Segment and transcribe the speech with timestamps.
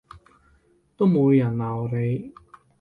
[0.97, 2.33] 都冇人鬧你